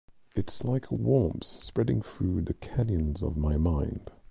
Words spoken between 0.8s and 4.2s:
a warmth spreading through the canyons of my mind.